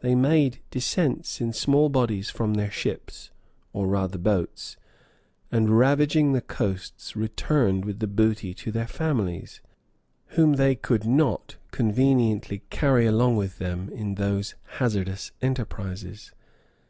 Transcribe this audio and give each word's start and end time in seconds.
They 0.00 0.14
made 0.14 0.60
descents 0.70 1.38
in 1.38 1.52
small 1.52 1.90
bodies 1.90 2.30
from 2.30 2.54
their 2.54 2.70
ships, 2.70 3.30
or 3.74 3.88
rather 3.88 4.16
boats, 4.16 4.78
and 5.52 5.76
ravaging 5.78 6.32
the 6.32 6.40
coasts, 6.40 7.14
returned 7.14 7.84
with 7.84 7.98
the 7.98 8.06
booty 8.06 8.54
to 8.54 8.72
their 8.72 8.86
families, 8.86 9.60
whom 10.28 10.54
they 10.54 10.74
could 10.76 11.04
not 11.04 11.58
conveniently 11.72 12.62
carry 12.70 13.04
along 13.04 13.36
with 13.36 13.58
them 13.58 13.90
in 13.90 14.14
those 14.14 14.54
hazardous 14.78 15.30
enterprises. 15.42 16.32